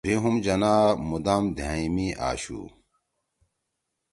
بھی 0.05 0.13
ہُم 0.21 0.35
جناح 0.45 0.81
مُدام 1.09 1.43
دھأئں 1.57 1.87
می 1.95 2.07
آشُو 2.27 2.61